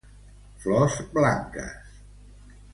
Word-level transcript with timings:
Flors 0.63 0.97
blanques. 1.13 1.69